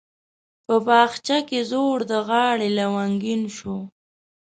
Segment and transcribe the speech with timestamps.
[0.65, 3.77] په بخچه کې زوړ د غاړي لونګین شو